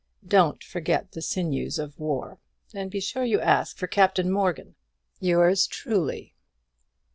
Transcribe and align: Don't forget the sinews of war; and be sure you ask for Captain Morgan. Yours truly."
Don't 0.27 0.63
forget 0.63 1.11
the 1.11 1.21
sinews 1.21 1.77
of 1.77 1.99
war; 1.99 2.39
and 2.73 2.89
be 2.89 2.99
sure 2.99 3.23
you 3.23 3.39
ask 3.39 3.77
for 3.77 3.85
Captain 3.85 4.31
Morgan. 4.31 4.73
Yours 5.19 5.67
truly." 5.67 6.33